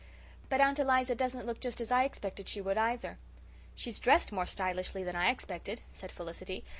But 0.49 0.61
Aunt 0.61 0.79
Eliza 0.79 1.13
doesn't 1.13 1.45
look 1.45 1.59
just 1.59 1.79
as 1.79 1.91
I 1.91 2.05
expected 2.05 2.49
she 2.49 2.59
would 2.59 2.75
either." 2.75 3.19
"She's 3.75 3.99
dressed 3.99 4.31
more 4.31 4.47
stylishly 4.47 5.03
than 5.03 5.15
I 5.15 5.29
expected," 5.29 5.81
said 5.91 6.11
Felicity. 6.11 6.65